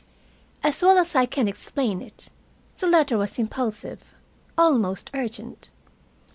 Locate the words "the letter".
2.79-3.19